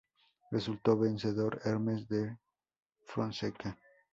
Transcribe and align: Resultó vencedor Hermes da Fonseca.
Resultó 0.49 0.97
vencedor 0.97 1.61
Hermes 1.63 2.07
da 2.09 2.35
Fonseca. 3.05 3.77